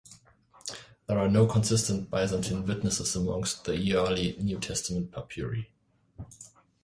There 1.05 1.19
are 1.19 1.29
no 1.29 1.45
consistent 1.45 2.09
Byzantine 2.09 2.65
witnesses 2.65 3.15
amongst 3.15 3.65
the 3.65 3.93
early 3.95 4.35
New 4.39 4.59
Testament 4.59 5.11
papyri. 5.11 5.69